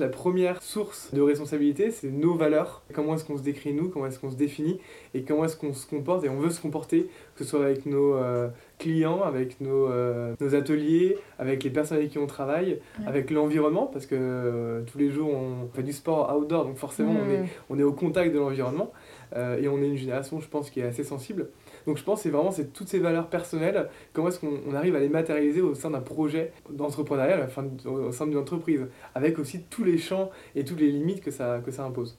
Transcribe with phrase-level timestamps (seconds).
[0.00, 2.82] La première source de responsabilité, c'est nos valeurs.
[2.92, 4.80] Comment est-ce qu'on se décrit nous, comment est-ce qu'on se définit?
[5.14, 6.24] Et comment est-ce qu'on se comporte?
[6.24, 8.48] Et on veut se comporter, que ce soit avec nos euh,
[8.80, 13.86] clients, avec nos, euh, nos, ateliers, avec les personnes avec qui on travaille, avec l'environnement,
[13.86, 17.44] parce que euh, tous les jours on fait du sport outdoor, donc forcément on, est,
[17.70, 18.92] on est au contact de l'environnement.
[19.36, 21.50] Et on est une génération, je pense, qui est assez sensible.
[21.86, 24.96] Donc je pense que c'est vraiment c'est toutes ces valeurs personnelles, comment est-ce qu'on arrive
[24.96, 27.48] à les matérialiser au sein d'un projet d'entrepreneuriat,
[27.84, 31.60] au sein d'une entreprise, avec aussi tous les champs et toutes les limites que ça,
[31.64, 32.18] que ça impose.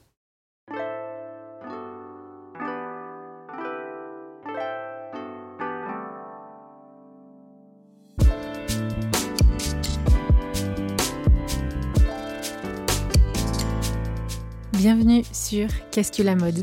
[14.74, 16.62] Bienvenue sur Qu'est-ce que la mode?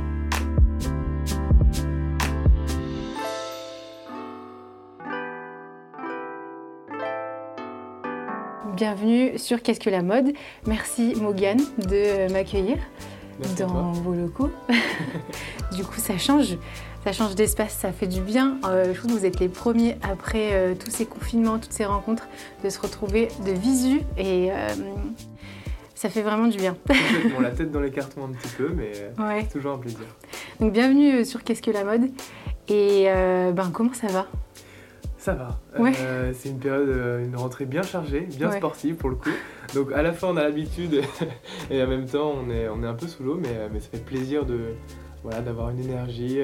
[8.81, 10.33] bienvenue sur Qu'est-ce que la mode.
[10.65, 12.77] Merci Morgane de m'accueillir
[13.59, 14.49] dans vos locaux.
[15.75, 16.57] du coup, ça change.
[17.03, 18.57] Ça change d'espace, ça fait du bien.
[18.65, 21.85] Euh, je trouve que vous êtes les premiers après euh, tous ces confinements, toutes ces
[21.85, 22.27] rencontres,
[22.63, 24.69] de se retrouver de visu et euh,
[25.93, 26.75] ça fait vraiment du bien.
[27.37, 28.93] On la tête dans les cartons un petit peu, mais
[29.41, 30.07] c'est toujours un plaisir.
[30.59, 32.09] Donc bienvenue sur Qu'est-ce que la mode
[32.67, 33.05] et
[33.53, 34.25] ben comment ça va?
[35.21, 35.59] Ça va.
[35.79, 39.29] Euh, c'est une période, euh, une rentrée bien chargée, bien sportive pour le coup.
[39.75, 41.03] Donc à la fois on a l'habitude
[41.69, 43.79] et en même temps on est, on est un peu sous l'eau, mais, euh, mais
[43.79, 44.73] ça fait plaisir de
[45.21, 46.39] voilà d'avoir une énergie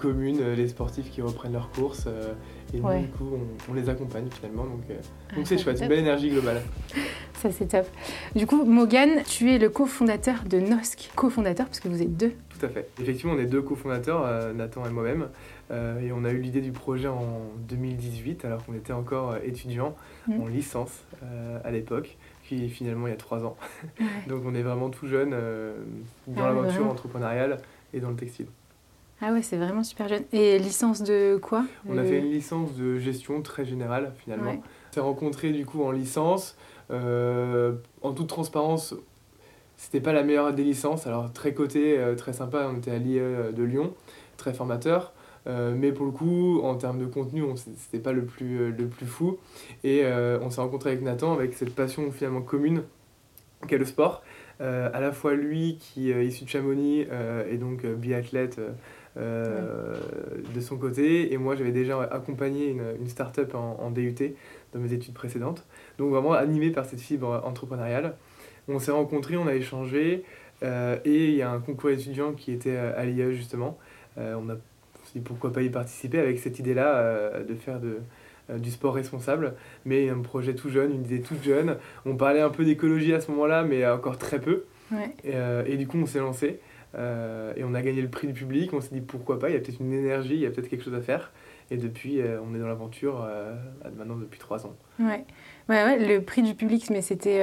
[0.00, 2.08] commune, les sportifs qui reprennent leurs courses
[2.74, 3.38] et nous du coup
[3.70, 4.64] on, les accompagne finalement.
[4.64, 6.62] Donc ah, c'est chouette, une belle énergie globale.
[7.34, 7.86] Ça c'est top.
[8.34, 12.32] Du coup Morgan, tu es le cofondateur de NOSC, cofondateur parce que vous êtes deux.
[12.58, 12.88] Tout à fait.
[13.00, 15.28] Effectivement on est deux cofondateurs, Nathan et moi-même.
[15.70, 19.38] Euh, et on a eu l'idée du projet en 2018, alors qu'on était encore euh,
[19.42, 19.96] étudiant
[20.28, 20.40] mmh.
[20.40, 23.56] en licence euh, à l'époque, puis finalement il y a trois ans.
[24.28, 27.58] Donc on est vraiment tout jeune dans ah l'aventure entrepreneuriale
[27.92, 28.46] et dans le textile.
[29.20, 30.24] Ah ouais, c'est vraiment super jeune.
[30.32, 31.64] Et licence de quoi?
[31.88, 34.52] On a fait une licence de gestion très générale finalement.
[34.52, 36.56] On s'est rencontrés du coup en licence.
[36.90, 38.94] en toute transparence,
[39.78, 41.06] c'était pas la meilleure des licences.
[41.06, 43.94] Alors très côté, très sympa, on était à l'IE de Lyon,
[44.36, 45.14] très formateur.
[45.46, 48.86] Euh, mais pour le coup, en termes de contenu, c'était pas le plus, euh, le
[48.86, 49.38] plus fou.
[49.84, 52.82] Et euh, on s'est rencontré avec Nathan avec cette passion finalement commune
[53.68, 54.22] qu'est le sport.
[54.60, 57.06] à la fois lui qui est issu de Chamonix
[57.50, 58.60] et donc biathlète
[59.16, 64.34] de son côté, et moi j'avais déjà accompagné une, une start-up en, DUT
[64.72, 65.64] dans mes études précédentes.
[65.98, 68.14] Donc vraiment animé par cette fibre entrepreneuriale.
[68.68, 70.24] On s'est rencontrés, on a échangé,
[70.62, 73.78] et il y a un concours étudiant qui était à l'IE justement.
[74.16, 74.56] on a
[75.20, 77.98] pourquoi pas y participer avec cette idée-là euh, de faire de,
[78.50, 79.54] euh, du sport responsable,
[79.84, 81.76] mais un projet tout jeune, une idée toute jeune.
[82.04, 84.64] On parlait un peu d'écologie à ce moment-là, mais encore très peu.
[85.26, 86.60] Euh, et, du coup, on s'est lancé
[86.94, 88.72] et on a gagné le prix du public.
[88.72, 90.68] On s'est dit pourquoi pas, il y a peut-être une énergie, il y a peut-être
[90.68, 91.30] quelque chose à faire.
[91.70, 93.28] Et depuis, on est dans l'aventure
[93.98, 94.74] maintenant depuis trois ans.
[94.98, 95.24] Ouais.
[95.68, 97.38] Ouais, ouais, le prix du public, mais c'était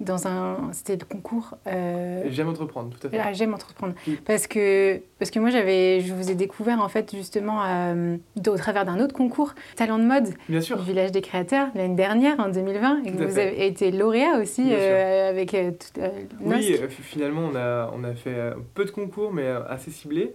[0.00, 2.22] dans un c'était le concours euh...
[2.30, 3.18] j'aime entreprendre tout à fait.
[3.18, 3.94] Ah, j'aime entreprendre.
[4.24, 8.16] Parce que parce que moi j'avais je vous ai découvert en fait justement euh,
[8.46, 10.28] au travers d'un autre concours talent de mode.
[10.48, 10.78] Bien sûr.
[10.78, 15.30] village des créateurs l'année dernière en 2020 et que vous avez été lauréat aussi euh,
[15.30, 16.00] avec euh, tout,
[16.42, 20.32] oui finalement on a on a fait peu de concours mais assez ciblés.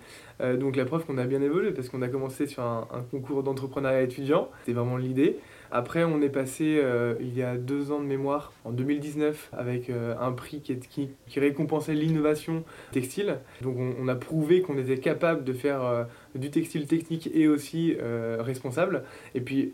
[0.60, 3.44] Donc la preuve qu'on a bien évolué parce qu'on a commencé sur un, un concours
[3.44, 4.50] d'entrepreneuriat étudiant.
[4.60, 5.40] C'était vraiment l'idée
[5.76, 9.90] après, on est passé euh, il y a deux ans de mémoire, en 2019, avec
[9.90, 13.40] euh, un prix qui, récompensait l'innovation textile.
[13.64, 16.04] Donc on, a prouvé qu'on était capable de faire euh,
[16.36, 17.98] du textile technique et aussi
[18.40, 19.04] responsable.
[19.34, 19.74] Et puis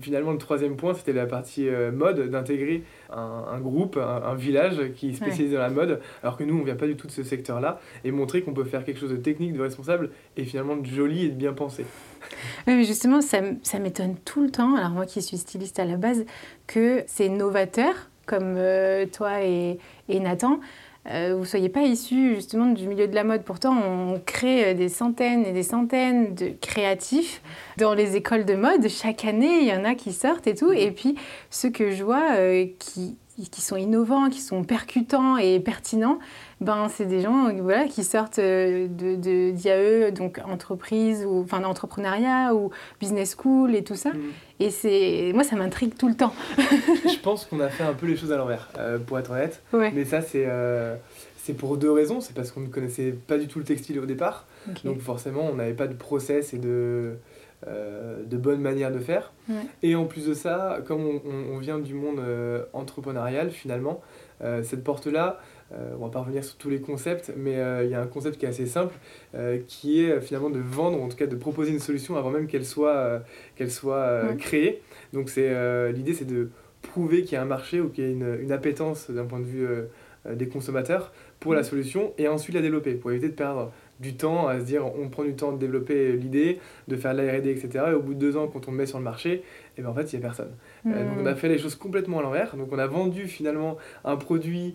[0.00, 5.10] finalement, le troisième point, c'était la partie euh, mode, d'intégrer un, groupe, un, village qui
[5.10, 7.22] est spécialisé dans la mode, alors que nous, on vient pas du tout de ce
[7.22, 10.86] secteur-là, et montrer qu'on peut faire quelque chose de technique, de responsable, et finalement de
[10.86, 11.84] joli et de bien pensé.
[12.66, 15.84] Oui, mais justement, ça, ça m'étonne tout le temps, alors moi qui suis styliste à
[15.84, 16.24] la base,
[16.66, 19.78] que ces novateurs, comme euh, toi et,
[20.08, 20.60] et Nathan,
[21.08, 23.42] euh, vous ne soyez pas issus justement du milieu de la mode.
[23.42, 27.42] Pourtant, on crée euh, des centaines et des centaines de créatifs
[27.76, 28.88] dans les écoles de mode.
[28.88, 30.72] Chaque année, il y en a qui sortent et tout.
[30.72, 31.14] Et puis,
[31.50, 33.16] ceux que je vois euh, qui,
[33.50, 36.18] qui sont innovants, qui sont percutants et pertinents,
[36.60, 42.54] ben, c'est des gens voilà, qui sortent de, de d'IAE, donc entreprise, ou enfin entrepreneuriat
[42.54, 44.10] ou business school et tout ça.
[44.10, 44.20] Mm.
[44.60, 46.34] Et c'est moi, ça m'intrigue tout le temps.
[46.56, 49.62] je pense qu'on a fait un peu les choses à l'envers, euh, pour être honnête.
[49.72, 50.96] Mais ça, c'est, euh,
[51.36, 52.22] c'est pour deux raisons.
[52.22, 54.46] C'est parce qu'on ne connaissait pas du tout le textile au départ.
[54.84, 57.16] Donc forcément, on n'avait pas de process et de,
[57.66, 59.32] euh, de bonnes manières de faire.
[59.82, 61.20] Et en plus de ça, comme on,
[61.52, 62.20] on vient du monde
[62.72, 64.00] entrepreneurial, finalement,
[64.62, 65.40] cette porte-là,
[65.72, 68.06] euh, on va pas revenir sur tous les concepts, mais euh, il y a un
[68.06, 68.94] concept qui est assez simple,
[69.34, 72.30] euh, qui est finalement de vendre, ou en tout cas de proposer une solution avant
[72.30, 73.22] même qu'elle soit,
[73.56, 74.82] qu'elle soit créée.
[75.12, 76.50] Donc c'est, l'idée c'est de
[76.82, 79.40] prouver qu'il y a un marché ou qu'il y a une, une appétence d'un point
[79.40, 79.66] de vue
[80.28, 84.48] des consommateurs pour la solution et ensuite la développer, pour éviter de perdre du temps
[84.48, 86.58] à se dire on prend du temps de développer l'idée,
[86.88, 87.86] de faire de la R&D, etc.
[87.88, 89.42] Et au bout de deux ans, quand on le met sur le marché, et
[89.78, 90.52] eh ben en fait, il n'y a personne.
[90.84, 92.56] donc on a fait les choses complètement à l'envers.
[92.56, 94.74] Donc on a vendu finalement un produit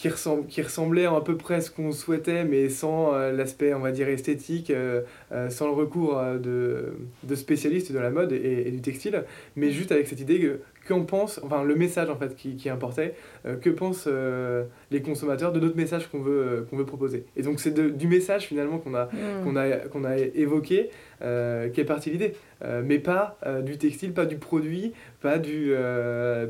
[0.00, 3.74] qui, ressemble, qui ressemblait à, peu près à ce qu'on souhaitait, mais sans euh, l'aspect,
[3.74, 8.32] on va dire, esthétique, euh, euh, sans le recours de, de, spécialistes de la mode
[8.32, 9.24] et, du textile,
[9.56, 12.70] mais juste avec cette idée que qu'on pense, enfin le message en fait qui, qui
[12.70, 13.14] importait,
[13.60, 14.08] que pensent
[14.90, 17.26] les consommateurs de notre message qu'on veut, qu'on veut proposer.
[17.36, 19.44] Et donc c'est du message finalement qu'on a, mm.
[19.44, 20.88] qu'on a, qu'on a évoqué
[21.20, 21.26] qui
[21.80, 22.34] est partie l'idée,
[22.82, 25.72] mais pas du textile, pas du produit, pas, du,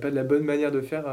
[0.01, 1.05] pas de la bonne manière de faire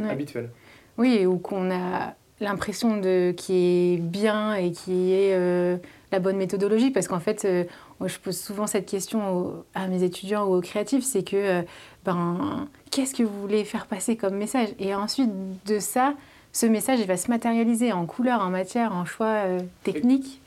[0.00, 0.50] habituelle.
[0.98, 5.76] Oui, ou qu'on a l'impression de qui est bien et qui est euh,
[6.12, 6.90] la bonne méthodologie.
[6.90, 7.64] Parce qu'en fait euh,
[8.00, 11.62] moi, je pose souvent cette question à mes étudiants ou aux créatifs c'est que euh,
[12.04, 14.68] ben qu'est-ce que vous voulez faire passer comme message?
[14.78, 15.30] Et ensuite
[15.66, 16.14] de ça
[16.52, 19.42] ce message il va se matérialiser en couleur en matière en choix
[19.84, 20.40] technique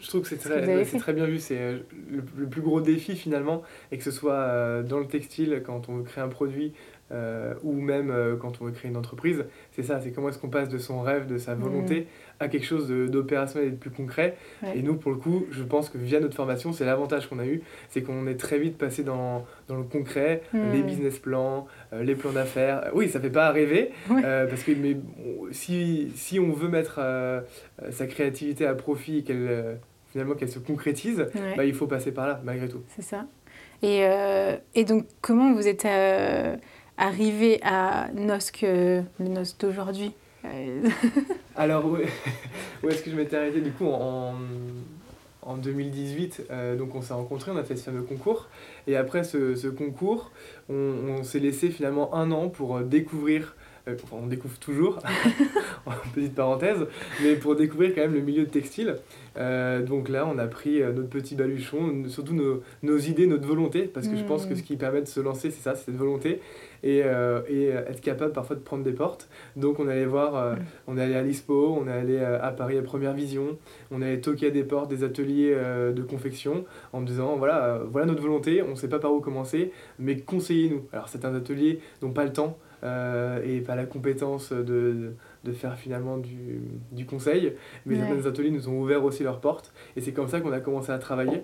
[0.00, 0.60] je trouve que c'est très,
[0.98, 1.38] très, bien vu.
[1.38, 1.74] C'est
[2.10, 3.62] le, le, plus gros défi finalement,
[3.92, 6.72] et que ce soit dans le textile, quand on veut créer un produit,
[7.12, 10.38] euh, ou même euh, quand on veut créer une entreprise, c'est ça, c'est comment est-ce
[10.38, 12.04] qu'on passe de son rêve, de sa volonté, mm.
[12.40, 14.36] à quelque chose d'opérationnel et de plus concret.
[14.74, 17.46] Et nous, pour le coup, je pense que via notre formation, c'est l'avantage qu'on a
[17.46, 20.72] eu, c'est qu'on est très vite passé dans, dans le concret, mm.
[20.72, 22.90] les business plans, euh, les plans d'affaires.
[22.94, 24.96] Oui, ça fait pas rêver, parce que mais,
[25.50, 27.00] si, si on veut mettre
[27.90, 29.78] sa créativité à profit et qu'elle
[30.10, 31.26] finalement qu'elle se concrétise,
[31.56, 32.82] bah, il faut passer par là, malgré tout.
[32.88, 33.26] C'est ça.
[33.82, 34.06] Et,
[34.74, 35.86] et, donc, comment vous êtes
[36.96, 40.12] arriver à NOSC, le NOSC d'aujourd'hui
[40.44, 40.88] euh,
[41.56, 41.96] Alors, où,
[42.88, 44.34] est-ce que je m'étais arrêté du coup en,
[45.42, 48.48] en 2018 euh, Donc, on s'est rencontrés, on a fait ce fameux concours.
[48.86, 50.30] Et après ce, ce concours,
[50.68, 50.74] on,
[51.18, 53.54] on s'est laissé finalement un an pour découvrir
[53.88, 55.00] euh, enfin, on découvre toujours,
[55.86, 56.86] en petite parenthèse,
[57.22, 58.96] mais pour découvrir quand même le milieu de textile.
[59.36, 63.46] Euh, donc là, on a pris euh, notre petit baluchon, surtout nos, nos idées, notre
[63.46, 65.86] volonté, parce que je pense que ce qui permet de se lancer, c'est ça, c'est
[65.86, 66.40] cette volonté,
[66.82, 67.02] et,
[67.48, 69.28] et, être capable parfois de prendre des portes.
[69.56, 70.56] Donc on allait voir,
[70.86, 73.58] on est allé à l'ISPO, on est allé à Paris à Première Vision,
[73.90, 77.80] on est allé toquer à des portes, des ateliers de confection, en me disant, voilà,
[77.90, 80.86] voilà notre volonté, on ne sait pas par où commencer, mais conseillez-nous.
[80.92, 85.52] Alors c'est un atelier dont pas le temps, euh, et pas la compétence de, de
[85.52, 87.54] faire finalement du, du conseil.
[87.86, 90.58] Mais les ateliers nous ont ouvert aussi leurs portes et c'est comme ça qu'on a
[90.58, 91.42] commencé à travailler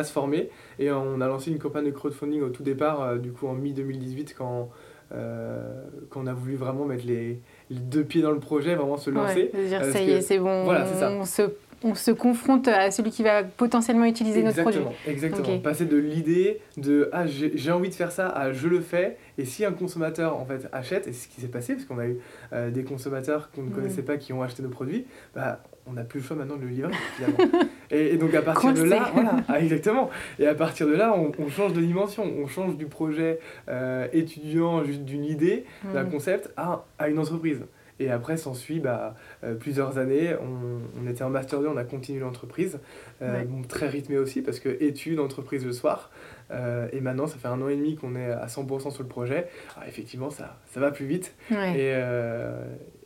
[0.00, 3.18] à se former et on a lancé une campagne de crowdfunding au tout départ, euh,
[3.18, 4.70] du coup en mi-2018 quand,
[5.12, 7.40] euh, quand on a voulu vraiment mettre les,
[7.70, 9.50] les, deux pieds dans le projet, vraiment se lancer.
[9.54, 11.10] Ouais, dire ça y est, c'est bon, voilà, ça.
[11.10, 11.42] on se
[11.82, 14.82] on se confronte à celui qui va potentiellement utiliser notre produit.
[15.06, 15.58] Exactement.
[15.60, 19.44] Passer de l'idée de ah j'ai envie de faire ça à je le fais et
[19.44, 22.06] si un consommateur en fait achète et c'est ce qui s'est passé parce qu'on a
[22.06, 22.18] eu
[22.52, 23.72] euh, des consommateurs qu'on ne mm.
[23.72, 26.62] connaissait pas qui ont acheté nos produits, bah on n'a plus le choix maintenant de
[26.62, 27.58] le livrer finalement.
[27.90, 30.10] et, donc à partir de là, voilà, ah, exactement.
[30.38, 34.84] Et à partir de là, on, change de dimension, on change du projet euh, étudiant
[34.84, 36.10] juste d'une idée, d'un mm.
[36.10, 37.62] concept à, à une entreprise.
[38.00, 40.34] Et après, s'ensuit bah, euh, plusieurs années.
[40.40, 42.80] On, on, était en Master 2, on a continué l'entreprise.
[43.20, 46.10] Euh, très rythmé aussi, parce que études, entreprise le soir.
[46.50, 49.08] Euh, et maintenant, ça fait un an et demi qu'on est à 100% sur le
[49.08, 49.48] projet.
[49.76, 51.34] Alors, effectivement, ça, ça va plus vite.
[51.50, 51.92] Et,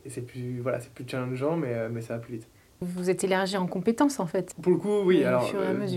[0.05, 2.47] et c'est plus, voilà, plus challengeant, mais, mais ça va plus vite.
[2.85, 4.53] Vous êtes élargi en compétences, en fait.
[4.61, 5.23] Pour le coup, oui.
[5.23, 5.51] Alors,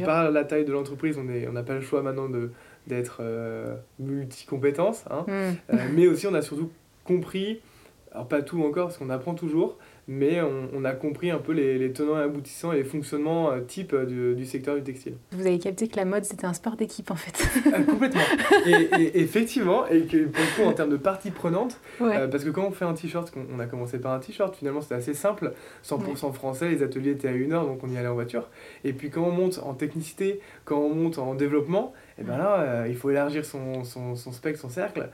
[0.05, 2.51] par la taille de l'entreprise, on n'a on pas le choix maintenant de
[2.87, 3.21] d'être
[3.99, 5.27] multi-compétences, hein.
[5.29, 5.77] mm.
[5.95, 6.71] mais aussi on a surtout
[7.05, 7.61] compris,
[8.13, 9.77] alors pas tout encore parce qu'on apprend toujours,
[10.09, 13.93] mais on, a compris un peu les, tenants et aboutissants et les fonctionnements euh, type
[13.93, 15.15] euh, du, secteur du textile.
[15.33, 17.47] Vous avez capté que la mode c'était un sport d'équipe en fait.
[17.75, 18.23] Ah, complètement.
[18.67, 22.49] Et, effectivement, et que pour le coup en termes de partie prenante, euh, parce que
[22.49, 25.53] quand on fait un t-shirt, on a commencé par un t-shirt, finalement c'était assez simple,
[25.85, 28.49] 100% français, les ateliers étaient à une heure donc on y allait en voiture.
[28.85, 32.61] Et puis quand on monte en technicité, quand on monte en développement, et bien là,
[32.61, 35.09] euh, il faut élargir son, son, son spectre, son cercle,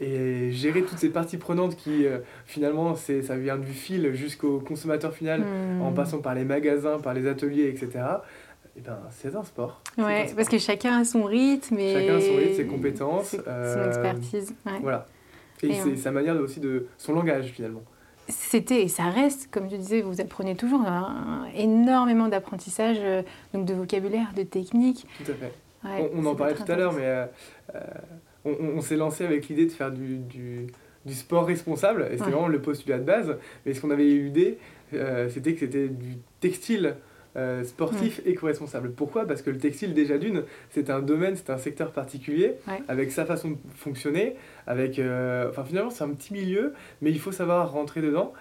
[0.00, 4.60] et gérer toutes ces parties prenantes qui, euh, finalement, c'est, ça vient du fil jusqu'au
[4.60, 5.42] consommateur final,
[5.80, 5.94] en hmm.
[5.94, 8.04] passant par les magasins, par les ateliers, etc.
[8.76, 9.80] Et ben, c'est un sport.
[9.96, 11.78] Ouais, parce que chacun a son rythme.
[11.78, 11.92] Et...
[11.94, 13.30] Chacun a son rythme, ses compétences.
[13.30, 14.54] Son euh, expertise.
[14.82, 15.06] Voilà.
[15.62, 16.86] Et, sa manière aussi de...
[16.98, 17.82] son langage, finalement
[18.28, 20.86] c'était et ça reste, comme je disais, vous apprenez toujours
[21.54, 22.98] énormément d'apprentissage,
[23.52, 25.06] donc de vocabulaire, de technique.
[25.18, 25.52] Tout à fait
[25.84, 27.26] on, en parlait tout à l'heure, mais euh,
[27.74, 27.80] euh,
[28.44, 30.66] on, s'est lancé avec l'idée de faire du, du,
[31.04, 33.36] du, sport responsable, et c'était vraiment le postulat de base.
[33.66, 34.58] Mais ce qu'on avait eu l'idée,
[34.94, 36.96] euh, c'était que c'était du textile
[37.64, 38.90] sportif éco-responsable.
[38.90, 39.26] Pourquoi?
[39.26, 42.56] Parce que le textile, déjà d'une, c'est un domaine, c'est un secteur particulier,
[42.88, 44.36] avec sa façon de fonctionner,
[44.66, 45.00] avec...
[45.48, 48.34] enfin, finalement, c'est un petit milieu, mais il faut savoir rentrer dedans.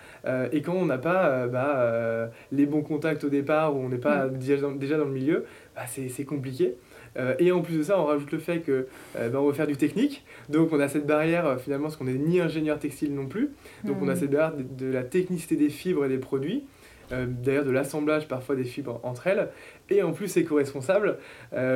[0.51, 4.27] et quand on n'a pas bah, les bons contacts au départ, ou on n'est pas
[4.27, 6.75] déjà, dans, déjà, dans, le milieu, bah, c'est compliqué.
[7.17, 8.87] Euh, et en plus de ça, on rajoute le fait que
[9.17, 10.23] euh, ben, on veut faire du technique.
[10.49, 13.51] Donc on a cette barrière euh, finalement, parce qu'on n'est ni ingénieur textile non plus.
[13.83, 14.17] Donc on a hmm.
[14.17, 16.63] cette barrière de, la technicité des fibres et des produits.
[17.11, 19.49] D'ailleurs de l'assemblage parfois des fibres entre elles.
[19.89, 21.17] Et en plus éco-responsable.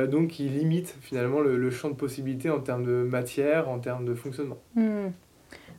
[0.08, 4.14] donc qui limite finalement le, champ de possibilités en termes de matière, en termes de
[4.14, 4.56] fonctionnement.
[4.74, 5.08] Hmm.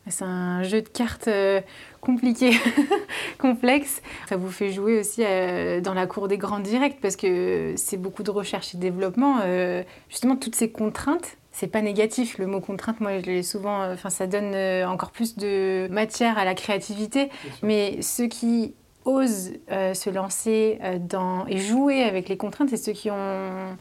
[0.09, 1.61] C'est un jeu de cartes euh,
[2.01, 2.51] compliqué,
[3.37, 4.01] complexe.
[4.29, 7.97] Ça vous fait jouer aussi euh, dans la cour des grands directs parce que c'est
[7.97, 9.39] beaucoup de recherche et développement.
[9.43, 12.37] Euh, justement, toutes ces contraintes, c'est pas négatif.
[12.37, 13.91] Le mot contrainte, moi, je l'ai souvent.
[13.91, 17.29] Enfin, ça donne encore plus de matière à la créativité.
[17.63, 18.73] Mais ceux qui
[19.05, 23.75] osent se lancer dans et jouer avec les contraintes, c'est ceux qui ont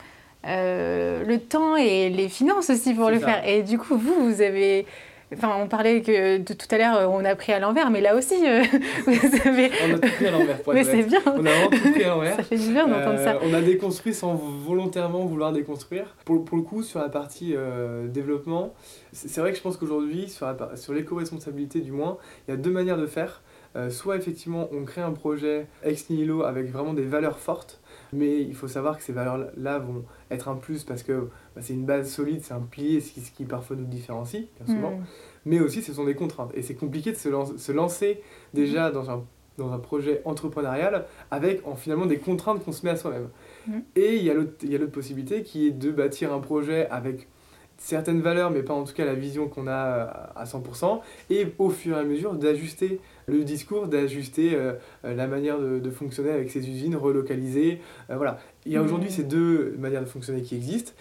[0.44, 3.46] le temps et les finances aussi pour le faire.
[3.46, 4.86] Et du coup, vous, vous avez
[5.34, 8.14] Enfin, on parlait que de tout à l'heure, on a pris à l'envers, mais là
[8.14, 8.62] aussi, euh,
[9.06, 9.70] vous avez...
[9.84, 11.20] On a tout pris à l'envers, Mais c'est bien.
[11.26, 12.36] On a vraiment tout pris à l'envers.
[12.36, 13.34] ça fait du bien d'entendre ça.
[13.34, 16.14] Euh, on a déconstruit sans volontairement vouloir déconstruire.
[16.24, 18.72] Pour, pour le coup, sur la partie euh, développement,
[19.12, 22.70] c'est vrai que je pense qu'aujourd'hui, sur, sur l'éco-responsabilité du moins, il y a deux
[22.70, 23.42] manières de faire.
[23.90, 27.80] soit effectivement, on crée un projet ex nihilo avec vraiment des valeurs fortes,
[28.12, 31.74] mais il faut savoir que ces valeurs-là vont être un plus parce que bah, c'est
[31.74, 34.92] une base solide, c'est un pilier, ce qui, ce qui, parfois nous différencie, bien souvent.
[34.92, 35.04] Mm.
[35.46, 36.50] Mais aussi, ce sont des contraintes.
[36.54, 38.20] Et c'est compliqué de se, se lancer
[38.54, 39.24] déjà dans un,
[39.58, 43.28] dans un projet entrepreneurial avec en, finalement des contraintes qu'on se met à soi-même.
[43.66, 43.78] Mm.
[43.96, 47.28] Et il y a l'autre possibilité qui est de bâtir un projet avec
[47.78, 51.70] certaines valeurs, mais pas en tout cas la vision qu'on a à 100%, et au
[51.70, 56.68] fur et à mesure d'ajuster le discours, d'ajuster euh, la manière de, fonctionner avec ces
[56.68, 57.80] usines relocalisées.
[58.10, 58.38] Euh, voilà.
[58.64, 59.12] Il y a aujourd'hui mmh.
[59.12, 60.92] ces deux manières de fonctionner qui existent.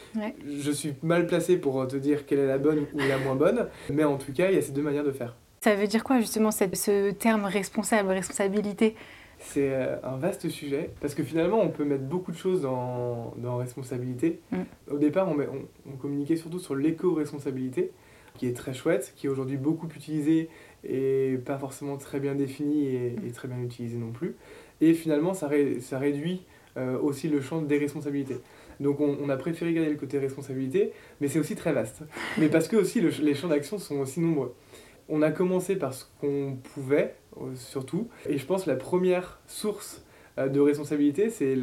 [0.46, 3.68] Je suis mal placé pour te dire quelle est la bonne ou la moins bonne,
[3.92, 5.36] mais en tout cas, il y a ces deux manières de faire.
[5.62, 8.96] Ça veut dire quoi justement ce terme responsable, responsabilité?
[9.40, 13.34] C'est euh, un vaste sujet parce que finalement on peut mettre beaucoup de choses dans,
[13.38, 14.42] dans responsabilité.
[14.52, 14.62] Mm.
[14.92, 15.38] Au départ on,
[15.90, 17.92] on, communiquait surtout sur l'éco-responsabilité
[18.38, 20.50] qui est très chouette, qui est aujourd'hui beaucoup utilisée
[20.84, 23.32] et pas forcément très bien définie et, mm.
[23.32, 24.36] très bien utilisée non plus.
[24.82, 25.50] Et finalement ça,
[25.80, 26.44] ça réduit
[26.78, 28.38] euh, aussi le champ des responsabilités.
[28.82, 32.04] Donc on, on, a préféré garder le côté responsabilité, mais c'est aussi très vaste.
[32.38, 34.54] Mais parce que aussi les champs d'action sont aussi nombreux.
[35.08, 37.16] On a commencé par ce qu'on pouvait,
[37.56, 38.08] surtout.
[38.28, 40.04] Et je pense que la première source
[40.38, 41.56] euh, de responsabilité, c'est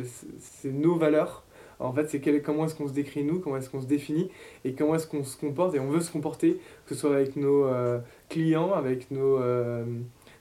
[0.64, 1.44] nos valeurs.
[1.78, 4.30] En fait, c'est comment est-ce qu'on se décrit nous, comment est-ce qu'on se définit
[4.64, 7.34] et comment est-ce qu'on se comporte et on veut se comporter, que ce soit avec
[7.34, 7.98] nos euh,
[8.28, 9.40] clients, avec nos,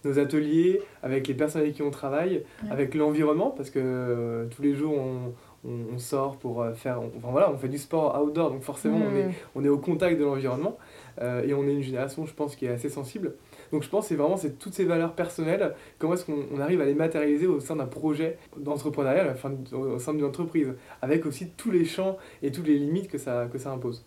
[0.05, 4.75] nos ateliers, avec les personnes avec qui on travaille, avec l'environnement, parce que tous les
[4.75, 5.33] jours on,
[5.67, 9.29] on, sort pour faire, enfin voilà, on fait du sport outdoor, donc forcément on, est,
[9.55, 10.77] on est au contact de l'environnement
[11.19, 13.33] et on est une génération, je pense, qui est assez sensible.
[13.71, 16.81] Donc je pense que c'est vraiment c'est toutes ces valeurs personnelles, comment est-ce qu'on arrive
[16.81, 21.49] à les matérialiser au sein d'un projet d'entrepreneuriat, enfin, au sein d'une entreprise, avec aussi
[21.55, 24.05] tous les champs et toutes les limites que ça, que ça impose.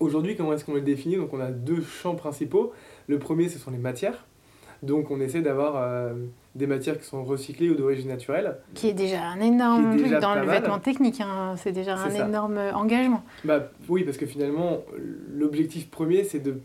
[0.00, 1.16] Aujourd'hui, comment est-ce qu'on les définit?
[1.16, 2.72] Donc on a deux champs principaux.
[3.06, 4.26] Le premier, ce sont les matières.
[4.82, 6.12] Donc on essaie d'avoir euh,
[6.56, 8.56] des matières qui sont recyclées ou d'origine naturelle.
[8.74, 11.54] Qui est déjà un énorme truc dans le vêtement technique, hein.
[11.56, 13.22] c'est déjà un énorme engagement.
[13.44, 14.80] Bah, oui, parce que finalement,
[15.32, 16.60] l'objectif premier, c'est de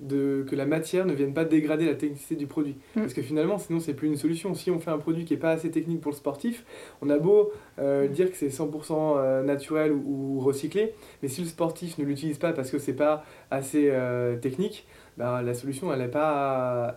[0.00, 2.76] de, que la matière ne vienne pas dégrader la technicité du produit.
[2.94, 3.00] Mm.
[3.00, 4.54] Parce que finalement, sinon, c'est plus une solution.
[4.54, 6.64] Si on fait un produit qui n'est pas assez technique pour le sportif,
[7.02, 11.48] on a beau euh, dire que c'est 100% euh, naturel ou, recyclé, mais si le
[11.48, 14.86] sportif ne l'utilise pas parce que c'est pas assez euh, technique,
[15.16, 16.94] bah, la solution, elle est pas,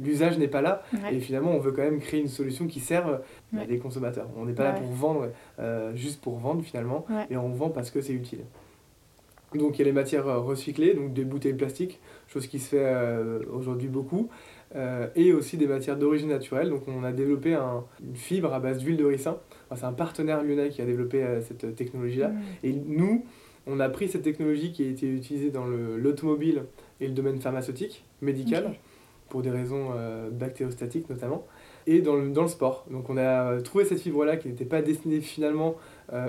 [0.00, 0.84] l'usage n'est pas là.
[1.10, 3.22] Et finalement, on veut quand même créer une solution qui serve
[3.58, 4.28] à des consommateurs.
[4.36, 5.30] On n'est pas là pour vendre
[5.94, 8.44] juste pour vendre finalement, et on vend parce que c'est utile.
[9.56, 12.70] Donc il y a les matières euh, recyclées, donc des bouteilles plastiques, chose qui se
[12.70, 14.28] fait euh, aujourd'hui beaucoup,
[14.74, 16.70] euh, et aussi des matières d'origine naturelle.
[16.70, 19.38] Donc on a développé un, une fibre à base d'huile de ricin.
[19.74, 22.28] c'est un partenaire lyonnais qui a développé cette technologie-là.
[22.28, 22.42] Mm.
[22.64, 23.24] Et nous,
[23.66, 26.64] on a pris cette technologie qui a été utilisée dans l'automobile
[27.00, 28.74] et le domaine pharmaceutique, médical,
[29.28, 29.90] pour des raisons
[30.30, 31.44] bactériostatiques notamment,
[31.88, 32.86] et dans le, dans le sport.
[32.90, 35.74] Donc on a trouvé cette fibre-là qui n'était pas destinée finalement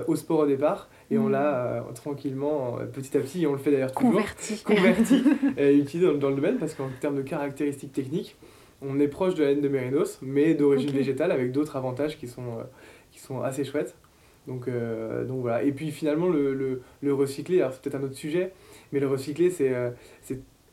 [0.08, 3.52] au sport au départ, et on l'a euh, tranquillement, euh, petit à petit, et on
[3.52, 5.24] le fait d'ailleurs toujours, converti, converti
[5.56, 8.36] et utilisé dans, le domaine parce qu'en termes de caractéristiques techniques,
[8.82, 12.28] on est proche de la laine de mérinos, mais d'origine végétale avec d'autres avantages qui
[12.28, 12.64] sont, euh,
[13.10, 13.96] qui sont assez chouettes.
[14.46, 15.62] Donc, donc voilà.
[15.62, 18.52] Et puis finalement, le, le, le recycler, alors c'est peut-être un autre sujet,
[18.92, 19.74] mais le recycler, c'est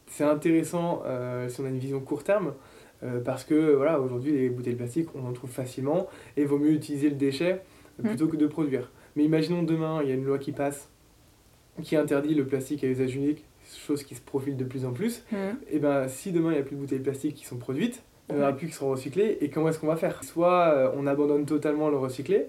[0.07, 1.03] c'est intéressant
[1.49, 2.53] si on a une vision court terme.
[3.25, 6.71] parce que voilà, aujourd'hui, les bouteilles plastiques, on en trouve facilement et il vaut mieux
[6.71, 7.63] utiliser le déchet
[8.01, 8.07] mm.
[8.07, 8.89] plutôt que de produire.
[9.15, 10.89] Mais imaginons demain, il y a une loi qui passe
[11.83, 13.43] qui interdit le plastique à usage unique,
[13.85, 15.23] chose qui se profile de plus en plus.
[15.31, 15.37] Mmh.
[15.69, 18.35] Et ben si demain il n'y a plus de bouteilles plastiques qui sont produites, il
[18.35, 20.23] n'y en aura plus qui seront recyclées, et comment est-ce qu'on va faire?
[20.23, 22.47] Soit euh, on abandonne totalement le recyclé,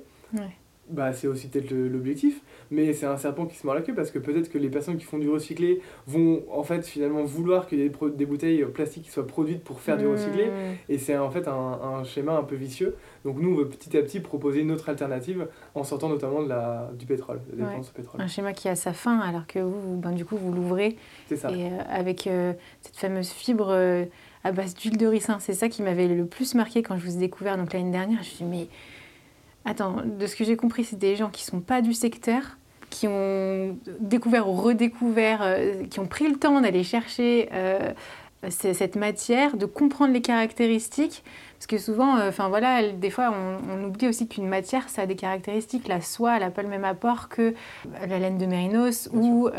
[0.89, 2.41] bah, c'est aussi peut-être l'objectif,
[2.71, 4.97] mais c'est un serpent qui se mord la queue parce que peut-être que les personnes
[4.97, 9.05] qui font du recyclé vont en fait finalement vouloir qu'il y ait des, bouteilles plastiques
[9.05, 10.93] qui soient produites pour faire du recyclé, mmh.
[10.93, 12.97] et c'est en fait un, un, schéma un peu vicieux.
[13.25, 16.49] Donc nous, on veut petit à petit proposer une autre alternative en sortant notamment de
[16.49, 18.21] la, du pétrole, de la dépense pétrole.
[18.21, 20.97] Un schéma qui a sa fin alors que vous, ben, du coup, vous l'ouvrez.
[21.31, 22.53] Et euh, avec euh,
[22.83, 23.69] cette fameuse fibre...
[23.71, 24.05] Euh,
[24.45, 25.39] à base d'huile de ricin.
[25.41, 28.23] C'est ça qui m'avait le plus marqué quand je vous ai découvert donc l'année dernière.
[28.23, 28.69] Je me suis dit, mais
[29.67, 32.57] Attends, de ce que j'ai compris, c'est des gens qui sont pas du secteur,
[32.89, 37.91] qui ont découvert ou redécouvert, euh, qui ont pris le temps d'aller chercher euh,
[38.49, 41.25] cette matière, de comprendre les caractéristiques.
[41.59, 45.17] Parce que souvent, euh, voilà, des fois, on, oublie aussi qu'une matière, ça a des
[45.17, 45.89] caractéristiques.
[45.89, 47.53] La soie, elle n'a pas le même apport que
[48.07, 49.51] la laine de mérinos ou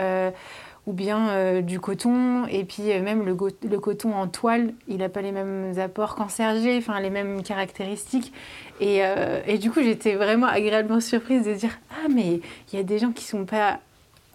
[0.88, 3.38] ou bien euh, du coton, et puis euh, même le,
[3.70, 7.44] le, coton en toile, il n'a pas les mêmes apports qu'en sergé, enfin les mêmes
[7.44, 8.32] caractéristiques.
[8.80, 12.40] Et, euh, et du coup, j'étais vraiment agréablement surprise de dire Ah, mais
[12.72, 13.82] il y a des gens qui sont pas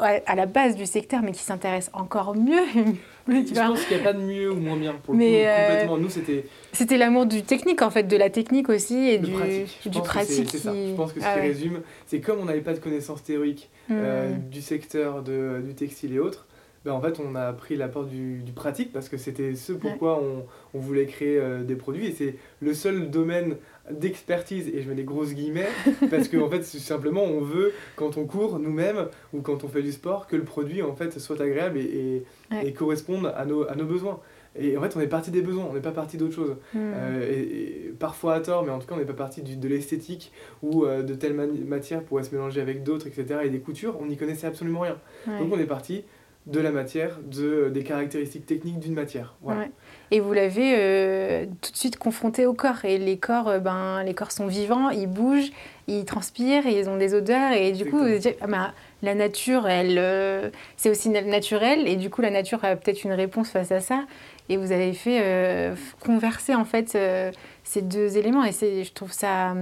[0.03, 2.65] à la base du secteur, mais qui s'intéressent encore mieux.
[3.29, 4.95] je pense qu'il n'y a pas de mieux ou moins bien.
[5.03, 5.99] Pour mais le complètement.
[5.99, 6.45] Nous, c'était.
[6.73, 9.91] C'était l'amour du technique, en fait, de la technique aussi et du pratique.
[9.91, 10.49] du pratique.
[10.51, 10.75] C'est ça.
[10.75, 13.71] Je pense que ce ah qui résume, c'est comme on n'avait pas de connaissances théoriques
[13.91, 14.49] euh, hmm.
[14.51, 16.47] du secteur de, du textile et autres,
[16.85, 20.21] ben en fait, on a pris l'apport du, du, pratique parce que c'était ce pourquoi
[20.21, 22.07] on, on, voulait créer euh, des produits.
[22.07, 23.57] Et c'est le seul domaine
[23.91, 25.69] d'expertise, et je mets des grosses guillemets,
[26.11, 29.83] parce qu'en en fait, simplement, on veut, quand on court nous-mêmes ou quand on fait
[29.83, 32.25] du sport, que le produit en fait soit agréable et,
[32.65, 34.21] et, corresponde à nos, à nos besoins.
[34.59, 36.57] Et en fait, on est parti des besoins, on n'est pas parti d'autre chose.
[36.75, 36.93] Hmm.
[36.95, 40.33] Euh, et, parfois à tort, mais en tout cas, on n'est pas parti de l'esthétique
[40.63, 43.41] ou euh, de telle matière pourrait se mélanger avec d'autres, etc.
[43.45, 44.99] Et des coutures, on n'y connaissait absolument rien.
[45.27, 46.05] Donc on est parti
[46.47, 49.35] de la matière, de, des caractéristiques techniques d'une matière.
[49.43, 49.67] Voilà.
[50.11, 52.85] Et vous l'avez euh, tout de suite confronté au corps.
[52.85, 55.53] Et les corps, ben, les corps sont vivants, ils bougent,
[55.87, 57.53] ils transpirent, ils ont des odeurs.
[57.53, 61.87] Et du coup, vous dites, ah, ben, la nature, elle, c'est aussi naturel.
[61.87, 64.01] Et du coup, la nature a peut-être une réponse face à ça
[64.49, 67.31] et vous avez fait euh, converser en fait euh,
[67.65, 69.55] ces deux éléments et je trouve ça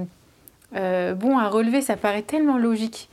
[0.75, 3.09] euh, bon à relever ça paraît tellement logique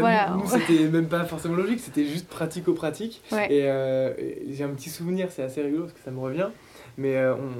[0.00, 0.36] voilà.
[0.36, 3.22] nous, c'était même pas forcément logique c'était juste pratico-pratique.
[3.50, 3.62] Et,
[4.50, 6.48] j'ai un petit souvenir c'est assez rigolo parce que ça me revient
[6.98, 7.16] mais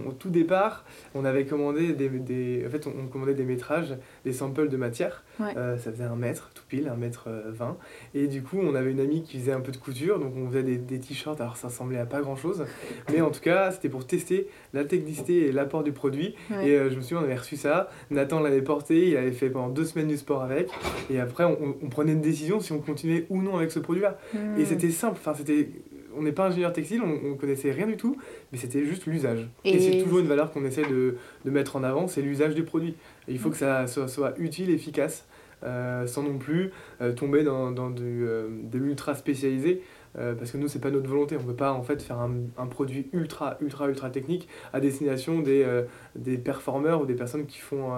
[0.07, 4.33] au tout départ on avait commandé des, des en fait on, commandait des métrages des
[4.33, 7.75] samples de matière ça faisait un mètre pile, 1m20.
[8.15, 10.49] Et du coup, on avait une amie qui faisait un peu de couture, donc on
[10.49, 12.65] faisait des, des t-shirts, alors ça ressemblait à pas grand chose.
[13.13, 16.35] Mais en tout cas, c'était pour tester la technicité et l'apport du produit.
[16.63, 17.89] Et euh, je me souviens, on avait reçu ça.
[18.11, 20.69] Nathan l'avait porté, il avait fait pendant deux semaines du sport avec.
[21.11, 24.19] Et après, on, on prenait une décision si on continuait ou non avec ce produit-là.
[24.35, 24.67] Et hmm.
[24.67, 25.69] c'était simple, enfin, c'était
[26.17, 28.17] on n'est pas ingénieur textile, on, on, connaissait rien du tout,
[28.53, 29.49] mais c'était juste l'usage.
[29.65, 32.65] Et, c'est toujours une valeur qu'on essaie de, de, mettre en avant, c'est l'usage du
[32.65, 32.95] produit.
[33.29, 35.27] il faut que ça soit, soit utile, efficace,
[35.65, 39.83] euh, sans non plus euh, tomber dans, dans du, euh, de l'ultra spécialisé.
[40.15, 41.37] parce que nous, c'est pas notre volonté.
[41.37, 44.81] On ne veut pas en fait faire un, un, produit ultra, ultra, ultra technique à
[44.81, 45.67] destination des,
[46.15, 47.93] des performeurs ou des personnes qui font,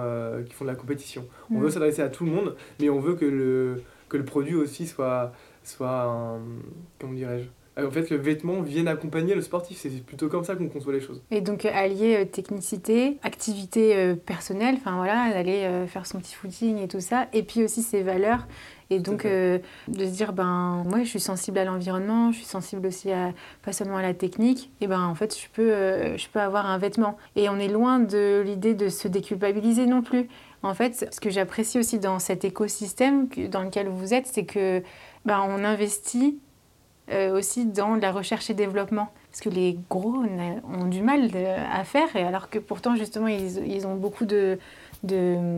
[0.45, 1.25] qui font de la compétition.
[1.49, 1.61] On mm.
[1.61, 4.85] veut s'adresser à tout le monde, mais on veut que le, que le produit aussi
[4.85, 5.31] soit,
[5.63, 6.39] soit
[6.99, 7.47] comment dirais-je,
[7.85, 9.77] en fait, le vêtement vienne accompagner le sportif.
[9.77, 11.21] C'est plutôt comme ça qu'on conçoit les choses.
[11.31, 16.99] Et donc, allier technicité, activité personnelle, enfin voilà, d'aller faire son petit footing et tout
[16.99, 18.47] ça, et puis aussi ses valeurs.
[18.91, 22.87] Et donc, de se dire, ben, moi, je suis sensible à l'environnement, je suis sensible
[22.87, 26.39] aussi à, pas seulement à la technique, et ben, en fait, je peux, je peux
[26.39, 27.17] avoir un vêtement.
[27.35, 30.27] Et on est loin de l'idée de se déculpabiliser non plus.
[30.61, 34.83] En fait, ce que j'apprécie aussi dans cet écosystème dans lequel vous êtes, c'est que
[35.25, 36.39] ben, on investit
[37.11, 39.09] euh, aussi dans la recherche et développement.
[39.31, 40.23] Parce que les gros
[40.73, 41.29] ont du mal
[41.71, 44.57] à faire, alors que pourtant, justement, ils, ont beaucoup de,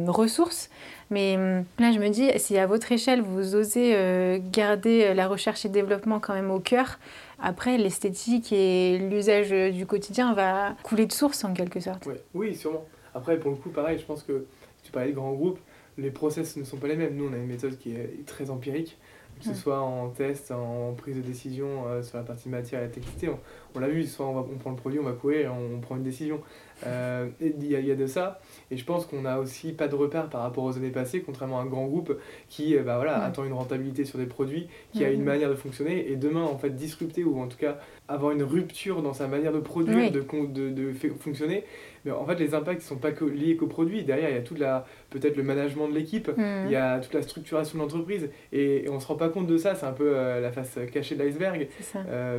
[0.08, 0.70] ressources.
[1.10, 5.28] Mais hum, là, je me dis, si à votre échelle, vous osez euh, garder la
[5.28, 7.00] recherche et développement quand même au cœur,
[7.44, 12.08] après, l'esthétique et l'usage du quotidien va couler de source en quelque sorte.
[12.36, 12.86] Oui, sûrement.
[13.16, 14.46] Après, pour le coup, pareil, je pense que
[14.84, 15.60] tu parlais de grands groupes,
[15.98, 17.16] les process ne sont pas les mêmes.
[17.16, 18.98] Nous, on a une méthode qui est très empirique,
[19.42, 22.84] que ce soit en test, en prise de décision euh, sur la partie matière et
[22.84, 23.30] la technicité.
[23.76, 25.96] On, l'a vu, soit on, on, prend le produit, on va courir et on, prend
[25.96, 26.42] une décision.
[26.86, 28.40] Euh, il y, y, a de ça.
[28.70, 31.60] Et je pense qu'on n'a aussi pas de repère par rapport aux années passées, contrairement
[31.60, 32.18] à un grand groupe
[32.50, 35.56] qui euh, bah, voilà, attend une rentabilité sur des produits, qui a une manière de
[35.56, 37.78] fonctionner, et demain, en fait, disrupter ou en tout cas
[38.08, 41.64] avoir une rupture dans sa manière de produire, de, de, de, fonctionner.
[42.06, 44.04] Mais en fait, les impacts ne sont pas que liés qu'au produit.
[44.04, 46.66] Derrière, il y a toute la, peut-être le management de l'équipe, mm.
[46.66, 49.48] il y a toute la structuration de l'entreprise, et, on ne se rend pas compte
[49.48, 49.76] de ça.
[49.76, 51.68] C'est un peu euh, la face cachée de l'iceberg.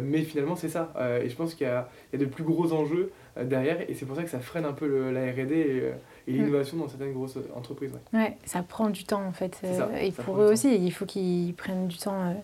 [0.03, 0.92] mais finalement, c'est ça.
[1.22, 4.16] et je pense qu'il y, y a, de plus gros enjeux derrière, et c'est pour
[4.16, 5.92] ça que ça freine un peu la R&D et,
[6.29, 7.92] et l'innovation dans certaines grosses entreprises.
[8.12, 8.20] Ouais.
[8.20, 8.37] ouais.
[8.44, 9.61] ça prend du temps en fait.
[9.64, 12.31] Euh, et pour eux aussi, il faut qu'ils prennent du temps.
[12.31, 12.35] Euh.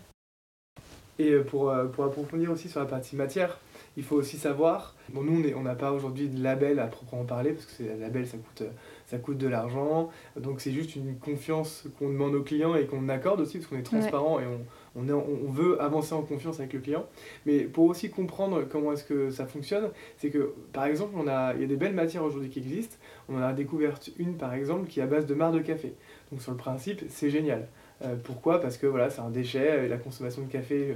[1.19, 3.59] Et euh, pour, pour approfondir aussi sur la partie matière,
[3.97, 7.53] il faut aussi savoir, bon nous on n'a pas aujourd'hui de label à proprement parler,
[7.53, 8.63] parce que c'est label ça coûte,
[9.07, 13.09] ça coûte de l'argent, donc c'est juste une confiance qu'on demande aux clients et qu'on
[13.09, 14.61] accorde aussi, parce qu'on est transparent et on,
[14.99, 17.07] on, on, veut avancer en confiance avec le client.
[17.47, 21.55] Mais pour aussi comprendre comment est-ce que ça fonctionne, c'est que par exemple, on a,
[21.55, 22.97] il y a des belles matières aujourd'hui qui existent.
[23.29, 25.95] On en a découvert une par exemple qui est à base de marc de café.
[26.31, 27.69] Donc sur le principe, c'est génial.
[28.03, 28.61] Euh, pourquoi?
[28.61, 30.95] Parce que voilà, c'est un déchet, et la consommation de café, euh,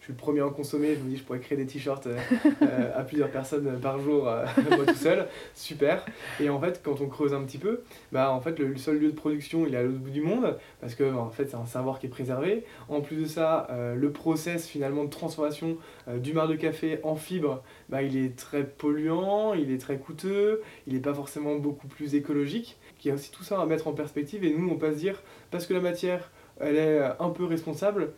[0.00, 2.08] je suis le premier à en consommer, je me dis je pourrais créer des t-shirts
[2.08, 4.24] euh, à plusieurs personnes par jour,
[4.70, 6.04] moi tout seul, super.
[6.40, 9.10] Et en fait, quand on creuse un petit peu, bah en fait le seul lieu
[9.12, 11.66] de production il est à l'autre bout du monde, parce que en fait c'est un
[11.66, 12.64] savoir qui est préservé.
[12.88, 15.76] En plus de ça, le process finalement de transformation
[16.08, 20.62] du marc de café en fibre, bah, il est très polluant, il est très coûteux,
[20.86, 22.78] il n'est pas forcément beaucoup plus écologique.
[23.04, 24.98] Il y a aussi tout ça à mettre en perspective et nous on peut se
[24.98, 28.12] dire, parce que la matière elle est un peu responsable,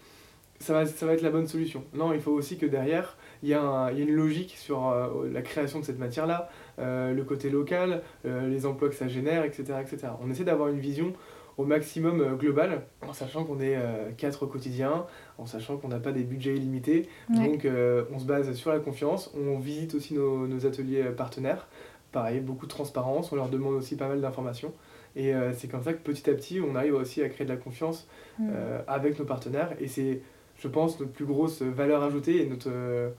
[0.62, 1.84] ça va, ça va être la bonne solution.
[1.92, 4.88] Non, il faut aussi que derrière, il y, a il y a une logique sur
[4.88, 9.08] euh, la création de cette matière-là, euh, le côté local, euh, les emplois que ça
[9.08, 9.74] génère, etc.
[9.80, 10.12] etc.
[10.22, 11.12] On essaie d'avoir une vision
[11.58, 13.76] au maximum global, en sachant qu'on est
[14.16, 15.04] quatre au quotidien,
[15.36, 17.10] en sachant qu'on n'a pas des budgets illimités.
[17.28, 17.68] Donc
[18.10, 21.68] on se base sur la confiance, on visite aussi nos, nos ateliers partenaires.
[22.10, 24.72] Pareil, beaucoup de transparence, on leur demande aussi pas mal d'informations.
[25.16, 27.52] Et euh, c'est comme ça que petit à petit, on arrive aussi à créer de
[27.52, 28.50] la confiance mm.
[28.50, 29.74] euh, avec nos partenaires.
[29.80, 30.20] Et c'est,
[30.58, 33.10] je pense, notre plus grosse valeur ajoutée et notre, euh,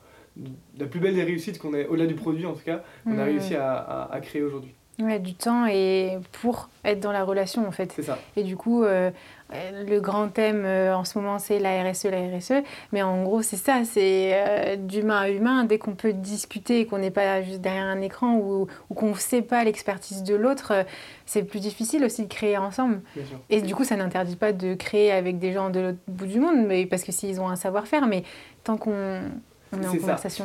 [0.77, 3.23] la plus belle des réussites qu'on a, au-delà du produit en tout cas, qu'on a
[3.23, 4.73] réussi à, à, à créer aujourd'hui.
[4.99, 7.91] Ouais, du temps et pour être dans la relation en fait.
[7.95, 8.19] C'est ça.
[8.35, 9.09] Et du coup, euh,
[9.51, 12.63] le grand thème euh, en ce moment, c'est la RSE, la RSE.
[12.91, 15.63] Mais en gros, c'est ça, c'est euh, d'humain à humain.
[15.63, 19.15] Dès qu'on peut discuter et qu'on n'est pas juste derrière un écran ou, qu'on ne
[19.15, 20.85] sait pas l'expertise de l'autre,
[21.25, 23.01] c'est plus difficile aussi de créer ensemble.
[23.49, 26.39] Et du coup, ça n'interdit pas de créer avec des gens de l'autre bout du
[26.39, 28.05] monde, mais parce que s'ils ont un savoir-faire.
[28.05, 28.23] Mais
[28.63, 29.21] tant qu'on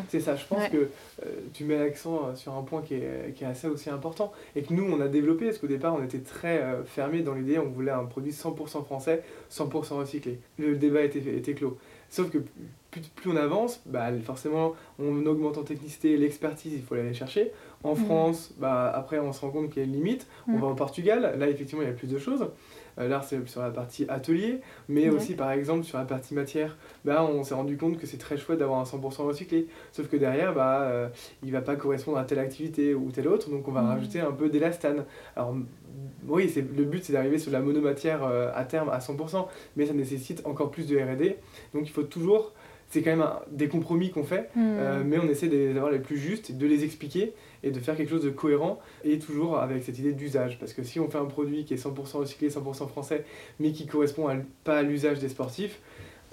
[0.08, 3.34] c'est ça, je pense que euh, tu mets l'accent euh, sur un point qui est,
[3.34, 6.02] qui est, assez aussi important et que nous on a développé parce qu'au départ on
[6.02, 10.38] était très euh, fermé dans l'idée, on voulait un produit 100% français, 100% recyclé.
[10.58, 11.76] Le débat était, était clos.
[12.10, 12.38] Sauf que
[12.90, 17.52] plus, plus on avance, bah, forcément on augmente en technicité, l'expertise, il faut aller chercher.
[17.84, 18.04] En mm.
[18.04, 20.26] France, bah, après on se rend compte qu'il y a une limite.
[20.46, 20.60] On mm.
[20.60, 22.46] va au Portugal, là effectivement il y a plus de choses.
[22.98, 26.76] Euh, là, c'est sur la partie atelier, mais aussi par exemple sur la partie matière,
[27.04, 29.68] bah, on s'est rendu compte que c'est très chouette d'avoir un 100% recyclé.
[29.92, 31.08] Sauf que derrière, bah, euh,
[31.42, 34.32] il va pas correspondre à telle activité ou telle autre, donc on va rajouter un
[34.32, 35.04] peu d'élastane.
[35.36, 35.54] Alors,
[36.26, 39.94] oui, le but c'est d'arriver sur la monomatière euh, à terme à 100%, mais ça
[39.94, 41.36] nécessite encore plus de RD.
[41.74, 42.52] Donc il faut toujours
[42.90, 45.02] c'est quand même des compromis qu'on fait, hmm.
[45.04, 48.24] mais on essaie d'avoir les plus justes, de les expliquer et de faire quelque chose
[48.24, 50.58] de cohérent et toujours avec cette idée d'usage.
[50.58, 53.24] Parce que si on fait un produit qui est 100% recyclé, 100% français,
[53.60, 54.28] mais qui correspond
[54.64, 55.80] pas à l'usage des sportifs,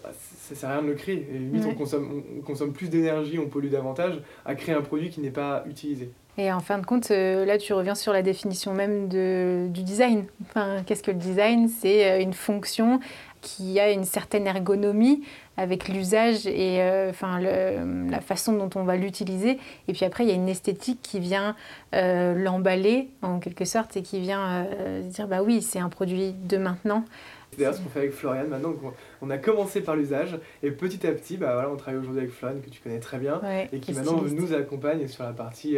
[0.03, 1.27] bah, ça sert à rien de le créer.
[1.33, 5.09] Et limite, on, consomme, on consomme plus d'énergie, on pollue davantage à créer un produit
[5.09, 6.11] qui n'est pas utilisé.
[6.37, 9.83] Et en fin de compte, euh, là, tu reviens sur la définition même de, du
[9.83, 10.25] design.
[10.47, 11.69] Enfin, Qu'est-ce que le design?
[11.69, 12.99] C'est euh, une fonction
[13.45, 15.23] qui a une certaine ergonomie
[15.55, 19.59] avec l'usage et euh, enfin la façon dont on va l'utiliser.
[19.87, 21.55] Et puis après, il y a une esthétique qui vient
[21.93, 26.33] euh, l'emballer en quelque sorte et qui vient euh, dire bah oui, c'est un produit
[26.33, 27.05] de maintenant.
[27.51, 28.73] C'est d'ailleurs ce qu'on fait avec Florian maintenant.
[29.21, 32.33] On a commencé par l'usage et petit à petit, bah voilà, on travaille aujourd'hui avec
[32.33, 33.39] Florian que tu connais très bien
[33.71, 35.77] et qui maintenant nous accompagne sur la partie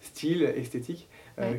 [0.00, 1.08] style, esthétique,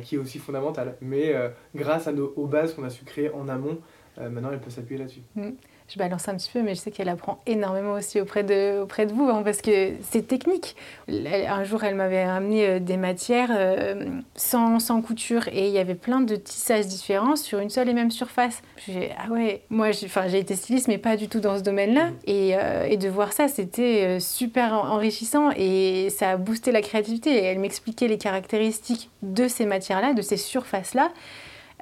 [0.02, 0.96] qui est aussi fondamentale.
[1.00, 1.36] Mais
[1.76, 3.78] grâce à nos, aux bases qu'on a su créer en amont,
[4.18, 5.22] maintenant elle peut s'appuyer là-dessus.
[5.34, 5.50] Mm
[5.90, 9.06] je balance un petit peu, mais je sais qu'elle apprend énormément aussi auprès de, auprès
[9.06, 10.76] de vous, hein, parce que c'est technique.
[11.08, 14.04] Un jour, elle m'avait amené euh, des matières euh,
[14.36, 17.94] sans, sans, couture, et il y avait plein de tissages différents sur une seule et
[17.94, 18.62] même surface.
[18.86, 22.10] J'ai ah ouais, moi j'ai été styliste, mais pas du tout dans ce domaine-là.
[22.10, 22.14] Mmh.
[22.26, 27.30] Et, euh, et, de voir ça, c'était super enrichissant, et ça a boosté la créativité.
[27.30, 31.10] Et elle m'expliquait les caractéristiques de ces matières-là, de ces surfaces-là.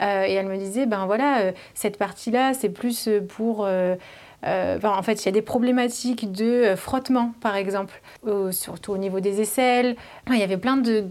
[0.01, 3.67] Euh, et elle me disait, ben voilà, euh, cette partie-là, c'est plus pour...
[3.67, 3.97] Euh,
[4.45, 8.01] en fait, il y a des problématiques de frottement, par exemple,
[8.53, 9.97] surtout au niveau des aisselles.
[10.29, 11.05] il y avait plein de,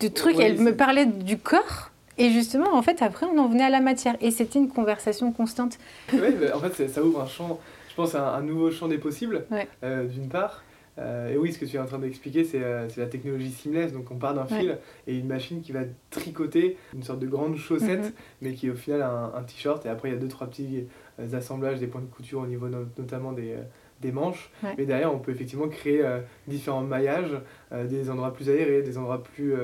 [0.00, 0.38] de trucs.
[0.38, 1.90] elle me parlait du corps.
[2.18, 4.16] Et justement, en fait, après, on en venait à la matière.
[4.20, 5.78] Et c'était une conversation constante.
[6.12, 6.20] oui,
[6.54, 9.46] en fait, ça ouvre un champ, je pense, un, un nouveau champ des possibles,
[9.82, 10.62] d'une part.
[10.98, 13.92] Euh, et oui, ce que tu es en train d'expliquer, euh, c'est la technologie seamless.
[13.92, 15.80] Donc, on part d'un fil et une machine qui va
[16.10, 18.12] tricoter une sorte de grande chaussette, mhm.
[18.42, 19.84] mais qui est au final un, un t-shirt.
[19.86, 20.86] Et après, il y a deux, trois petits
[21.18, 23.56] euh, assemblages, des points de couture au niveau notamment des,
[24.00, 24.50] des manches.
[24.78, 26.04] Mais derrière, on peut effectivement créer
[26.46, 27.40] différents maillages,
[27.72, 29.54] des endroits plus aérés, des endroits plus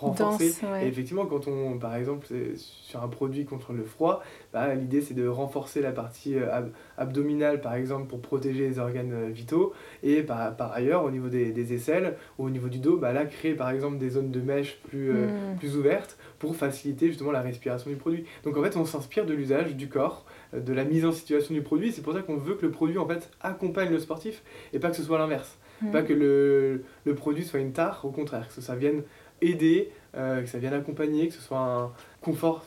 [0.00, 0.52] renforcer.
[0.82, 5.14] Et effectivement, quand on, par exemple, sur un produit contre le froid, bah, l'idée c'est
[5.14, 6.62] de renforcer la partie euh,
[6.98, 9.72] abdominale, par exemple, pour protéger les organes euh, vitaux.
[10.02, 13.12] Et par, par ailleurs, au niveau des, des, aisselles ou au niveau du dos, bah,
[13.12, 15.58] là, créer par exemple des zones de mèche plus, euh, mm.
[15.58, 18.24] plus ouvertes pour faciliter justement la respiration du produit.
[18.44, 21.62] Donc en fait, on s'inspire de l'usage du corps, de la mise en situation du
[21.62, 21.92] produit.
[21.92, 24.90] C'est pour ça qu'on veut que le produit en fait accompagne le sportif et pas
[24.90, 25.58] que ce soit l'inverse.
[25.82, 25.90] Mm.
[25.90, 29.02] Pas que le, le, produit soit une tare, au contraire, que ça vienne
[29.40, 32.64] aider, euh, que ça vienne accompagner, que ce soit un confort,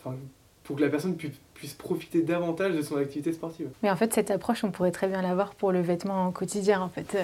[0.63, 3.69] pour que la personne puisse puisse profiter davantage de son activité sportive.
[3.83, 6.89] Mais en fait, cette approche, on pourrait très bien l'avoir pour le vêtement quotidien, en
[6.89, 7.15] fait.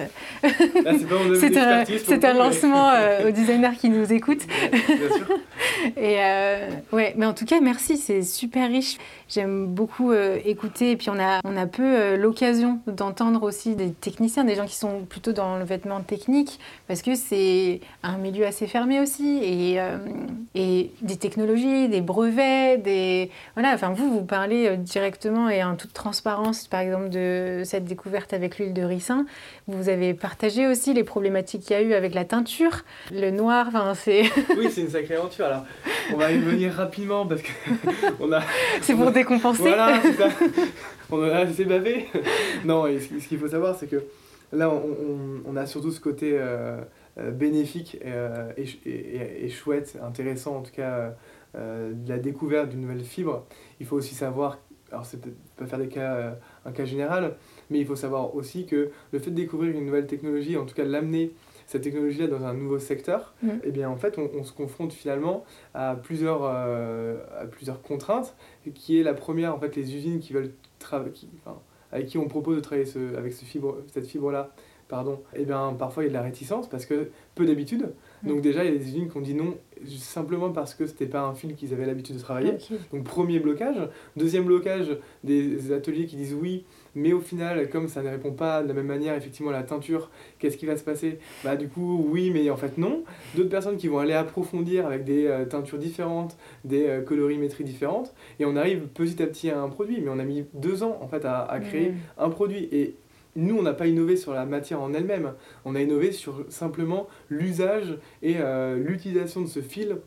[2.08, 4.46] c'est un, lancement euh, aux designers qui nous écoutent.
[4.70, 5.28] Bien sûr.
[5.98, 8.96] et euh, ouais, mais en tout cas, merci, c'est super riche.
[9.28, 13.92] J'aime beaucoup euh, écouter, et puis on a, on a peu l'occasion d'entendre aussi des
[13.92, 18.46] techniciens, des gens qui sont plutôt dans le vêtement technique, parce que c'est un milieu
[18.46, 19.78] assez fermé aussi, et,
[20.54, 23.30] et des technologies, des brevets, des...
[23.54, 27.84] Voilà, enfin, vous, vous parler euh, directement et en toute transparence, par exemple, de cette
[27.84, 29.26] découverte avec l'huile de ricin.
[29.66, 33.66] Vous avez partagé aussi les problématiques qu'il y a eu avec la teinture, le noir,
[33.68, 34.22] enfin c'est...
[34.56, 35.46] oui, c'est une sacrée aventure.
[35.46, 35.64] Alors,
[36.14, 37.50] on va y venir rapidement parce que
[38.20, 38.40] on a...
[38.82, 39.62] C'est pour décompenser.
[39.62, 40.28] Voilà, ça.
[41.10, 42.06] On a assez bavé.
[42.64, 44.04] Non, ce qu'il faut savoir, c'est que
[44.52, 46.80] là, on, on, a surtout ce côté euh,
[47.32, 51.14] bénéfique et, et, et, chouette, intéressant en tout cas
[51.56, 53.44] euh, de la découverte d'une nouvelle fibre,
[53.80, 54.60] il faut aussi savoir,
[54.92, 56.32] alors c'est peut-être pas faire des cas, euh,
[56.64, 57.34] un cas général,
[57.70, 60.76] mais il faut savoir aussi que le fait de découvrir une nouvelle technologie, en tout
[60.76, 61.32] cas l'amener
[61.66, 63.48] cette technologie-là dans un nouveau secteur, mm.
[63.64, 68.36] eh bien en fait on, se confronte finalement à plusieurs, euh, à plusieurs contraintes,
[68.72, 71.58] qui est la première en fait les usines qui veulent travailler, enfin,
[71.90, 74.50] avec qui on propose de travailler ce, avec ce fibre, cette fibre-là,
[74.90, 77.92] pardon, eh bien parfois il y a de la réticence parce que peu d'habitude.
[78.24, 78.42] Donc mm.
[78.42, 81.22] déjà il y a des usines qui ont dit non simplement parce que c'était pas
[81.22, 82.54] un fil qu'ils avaient l'habitude de travailler.
[82.92, 83.76] Donc premier blocage.
[84.16, 88.62] Deuxième blocage, des ateliers qui disent oui, mais au final, comme ça ne répond pas
[88.62, 91.18] de la même manière effectivement à la teinture, qu'est-ce qui va se passer?
[91.44, 93.04] Bah du coup oui, mais en fait non.
[93.36, 98.12] D'autres personnes qui vont aller approfondir avec des euh, teintures différentes, des euh, colorimétries différentes,
[98.38, 100.00] et on arrive petit à petit à un produit.
[100.00, 102.68] Mais on a mis deux ans en fait à, à créer un produit.
[102.72, 102.96] Et
[103.36, 107.08] nous, on n'a pas innové sur la matière en elle-même, on a innové sur simplement
[107.28, 109.98] l'usage et euh, l'utilisation de ce fil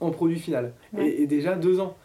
[0.00, 0.72] en produit final.
[0.98, 1.96] Et, déjà deux ans.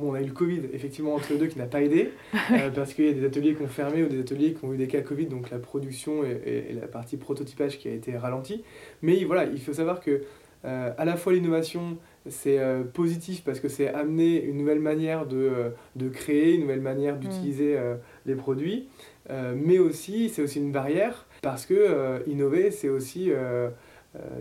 [0.00, 2.10] on a eu le Covid, effectivement, entre les deux, qui n'a pas aidé,
[2.52, 4.72] euh, parce qu'il y a des ateliers qui ont fermé ou des ateliers qui ont
[4.72, 8.62] eu des cas Covid, donc la production et, la partie prototypage qui a été ralentie.
[9.02, 10.22] Mais voilà, il faut savoir que
[10.64, 11.96] euh, à la fois l'innovation,
[12.28, 12.58] c'est
[12.92, 17.20] positif parce que c'est amener une nouvelle manière de, de, créer, une nouvelle manière mm.
[17.20, 17.78] d'utiliser
[18.26, 18.88] les produits.
[19.30, 23.68] Euh, mais aussi, c'est aussi une barrière parce que euh, innover, c'est aussi euh,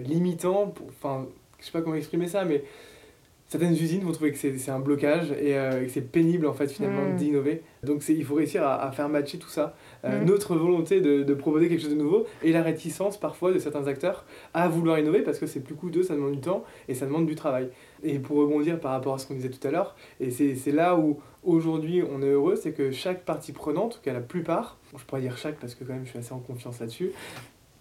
[0.04, 0.74] limitant.
[0.90, 1.28] Enfin,
[1.60, 2.64] je sais pas comment exprimer ça, mais
[3.48, 6.68] certaines usines vont trouver que c'est un blocage et, euh, que c'est pénible en fait
[6.68, 7.16] finalement mm.
[7.16, 7.62] d'innover.
[7.84, 9.76] Donc il faut réussir à, faire matcher tout ça.
[10.04, 10.26] Euh, mm.
[10.26, 13.88] Notre volonté de, de, proposer quelque chose de nouveau et la réticence parfois de certains
[13.88, 17.06] acteurs à vouloir innover parce que c'est plus coûteux, ça demande du temps et ça
[17.06, 17.70] demande du travail.
[18.08, 20.96] Et pour rebondir par rapport à ce qu'on disait tout à l'heure, et c'est là
[20.96, 24.78] où aujourd'hui on est heureux, c'est que chaque partie prenante, en tout cas la plupart,
[24.96, 27.12] je pourrais dire chaque parce que quand même je suis assez en confiance là-dessus,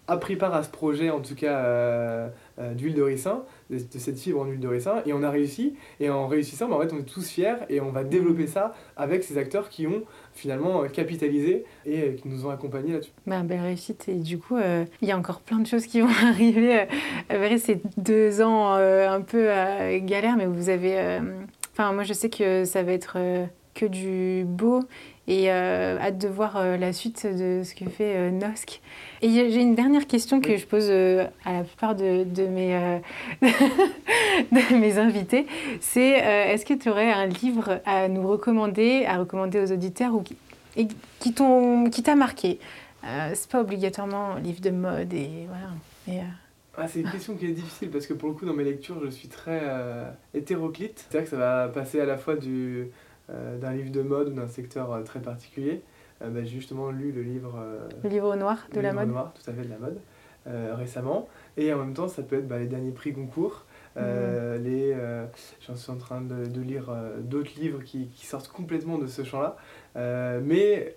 [0.07, 2.27] a pris part à ce projet, en tout cas euh,
[2.59, 5.75] euh, d'huile de ricin, de, cette fibre en huile de ricin, et on a réussi.
[5.99, 8.73] Et en réussissant, bah, en fait, on est tous fiers et on va développer ça
[8.97, 13.11] avec ces acteurs qui ont finalement euh, capitalisé et qui nous ont accompagnés là-dessus.
[13.25, 14.07] Bah, belle réussite.
[14.07, 16.87] Et du coup, il y a encore plein de choses qui vont arriver.
[17.31, 19.47] Euh, ces deux ans un peu
[19.99, 21.19] galère, mais vous avez.
[21.71, 23.17] Enfin, moi, je sais que ça va être
[23.73, 24.81] que du beau
[25.27, 28.81] et euh, hâte de voir euh, la suite de ce que fait euh, Nosk.
[29.21, 33.01] Et j'ai une dernière question que je pose à la plupart de, de mes,
[33.41, 35.47] de mes invités.
[35.81, 40.21] C'est est-ce que tu aurais un livre à nous recommander, à recommander aux auditeurs ou
[40.21, 40.35] qui,
[40.77, 40.87] et
[41.19, 42.59] qui t'a marqué?
[43.33, 46.21] C'est pas obligatoirement un livre de mode et voilà.
[46.77, 49.01] Ah, c'est une question qui est difficile parce que pour le coup, dans mes lectures,
[49.03, 49.63] je suis très
[50.35, 51.07] hétéroclite.
[51.09, 52.91] C'est vrai que ça va passer à la fois du, euh,
[53.29, 55.81] d'un livre de mode ou d'un secteur euh, très particulier.
[56.21, 57.59] Euh, bah, j'ai justement lu le livre...
[58.03, 59.99] le livre noir de le la livre mode noir, tout à fait, de la mode,
[60.77, 61.27] récemment.
[61.57, 63.65] Et en même temps, ça peut être bah, les derniers prix concours.
[63.95, 64.01] Mmh.
[64.61, 64.93] les,
[65.65, 69.23] j'en suis en train de, de lire d'autres livres qui, qui, sortent complètement de ce
[69.23, 69.55] champ-là.
[70.41, 70.95] mais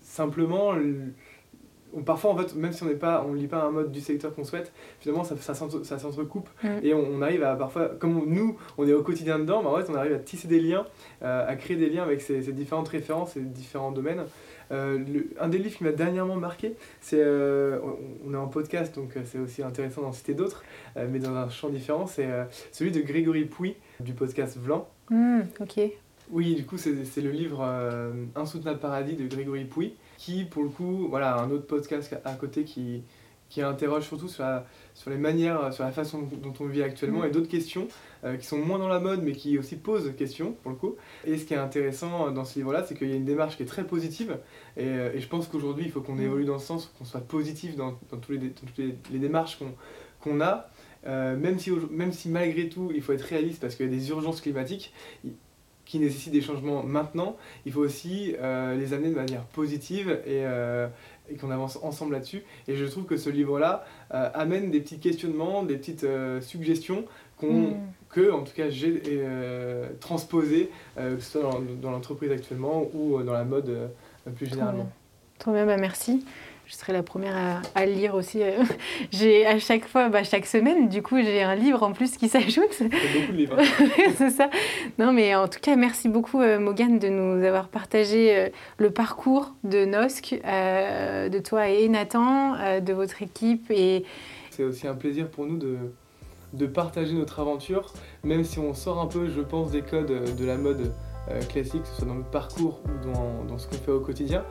[0.00, 0.74] simplement,
[2.04, 4.34] parfois en fait même si on n'est pas on lit pas un mode du secteur
[4.34, 6.48] qu'on souhaite finalement ça, ça, ça s'entrecoupe.
[6.62, 6.68] Mm.
[6.82, 9.90] et on, arrive à parfois comme nous on est au quotidien dedans bah, en fait
[9.90, 10.86] on arrive à tisser des liens
[11.22, 14.24] euh, à créer des liens avec ces, différentes références et différents domaines.
[14.72, 15.04] Euh,
[15.40, 17.80] un des livres qui m'a dernièrement marqué c'est euh,
[18.24, 20.62] on est en podcast donc c'est aussi intéressant d'en citer d'autres
[20.94, 22.28] mais dans un champ différent c'est
[22.70, 24.88] celui de Grégory Pouy du podcast Vlan.
[25.10, 25.80] Mm, ok.
[26.30, 27.68] Oui du coup c'est le livre
[28.36, 32.64] Insoutenable paradis de Grégory Pouy qui, pour le coup, voilà, un autre podcast à côté
[32.64, 33.02] qui,
[33.48, 34.44] qui interroge surtout sur,
[34.92, 37.24] sur les manières, sur la façon dont on vit actuellement mm.
[37.24, 37.88] et d'autres questions
[38.24, 40.76] euh, qui sont moins dans la mode mais qui aussi posent des questions pour le
[40.76, 40.96] coup.
[41.24, 43.62] Et ce qui est intéressant dans ce livre-là, c'est qu'il y a une démarche qui
[43.62, 44.38] est très positive
[44.76, 46.22] et, euh, et je pense qu'aujourd'hui il faut qu'on mm.
[46.22, 49.58] évolue dans ce sens, qu'on soit positif dans, dans, tous les, toutes les, les démarches
[50.20, 50.68] qu'on a.
[51.06, 53.92] Euh, même, si, même si malgré tout il faut être réaliste parce qu'il y a
[53.92, 54.92] des urgences climatiques,
[55.90, 60.44] qui nécessitent des changements maintenant, il faut aussi euh, les amener de manière positive et,
[60.44, 60.86] euh,
[61.28, 62.44] et qu'on avance ensemble là-dessus.
[62.68, 66.06] Et je trouve que ce livre-là euh, amène des petits questionnements, des petites
[66.42, 67.06] suggestions
[67.38, 67.76] qu'on, mm.
[68.08, 69.02] que, en tout cas, j'ai
[69.98, 73.90] transposées, que ce soit dans, dans l'entreprise actuellement ou dans la mode
[74.36, 74.88] plus généralement.
[75.40, 76.24] Trop bien, bah merci
[76.70, 78.42] je serai la première à, lire aussi.
[78.42, 78.62] Euh,
[79.10, 82.28] j'ai à chaque fois, bah, chaque semaine, du coup, j'ai un livre en plus qui
[82.28, 82.80] s'ajoute.
[82.80, 83.56] beaucoup de livres.
[84.16, 84.48] c'est ça.
[84.98, 88.90] Non, mais en tout cas, merci beaucoup, euh, Morgane, de nous avoir partagé euh, le
[88.92, 93.70] parcours de NOSC, de toi et Nathan, de votre équipe.
[93.70, 94.04] Et...
[94.50, 95.76] C'est aussi un plaisir pour nous de,
[96.52, 100.44] de partager notre aventure, même si on sort un peu, je pense, des codes de
[100.44, 100.92] la mode
[101.48, 104.44] classique, que ce soit dans le parcours ou dans, dans ce qu'on fait au quotidien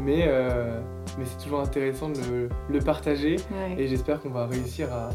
[0.00, 0.80] mais, euh,
[1.18, 3.36] mais c'est toujours intéressant de le, partager
[3.78, 5.10] et j'espère qu'on va réussir à,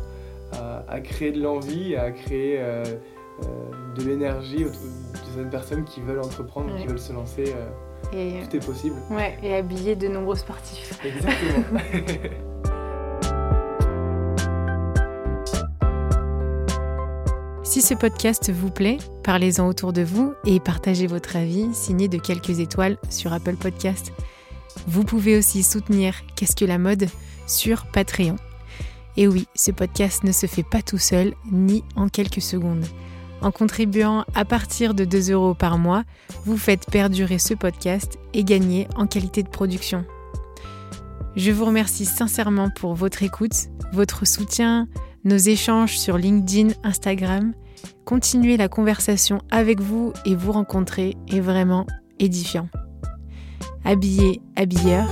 [0.88, 2.84] à, créer de l'envie, à créer euh,
[3.44, 7.54] euh, de l'énergie autour de certaines personnes qui veulent entreprendre, qui veulent se lancer.
[8.14, 8.96] Et, tout est possible.
[9.12, 11.00] Ouais, et habiller de nombreux sportifs.
[11.04, 11.80] Exactement.
[17.70, 22.18] Si ce podcast vous plaît, parlez-en autour de vous et partagez votre avis signé de
[22.18, 24.12] quelques étoiles sur Apple Podcast.
[24.88, 27.10] Vous pouvez aussi soutenir Qu'est-ce que la mode
[27.50, 28.38] sur Patreon.
[29.18, 32.86] Et oui, ce podcast ne se fait pas tout seul, ni en quelques secondes.
[33.42, 36.04] En contribuant à partir de 2 euros par mois,
[36.46, 40.06] vous faites perdurer ce podcast et gagner en qualité de production.
[41.36, 44.88] Je vous remercie sincèrement pour votre écoute, votre soutien,
[45.24, 47.54] nos échanges sur LinkedIn, Instagram.
[48.06, 51.88] Continuer la conversation avec vous et vous rencontrer est vraiment
[52.20, 52.68] édifiant
[53.86, 55.08] habillé, habilleur.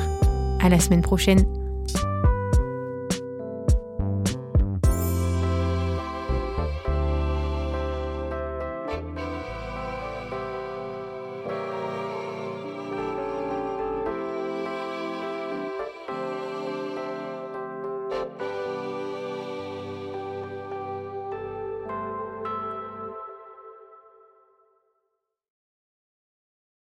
[0.60, 1.46] À la semaine prochaine.